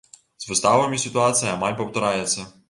[0.45, 2.49] З выставамі сітуацыя амаль паўтараецца.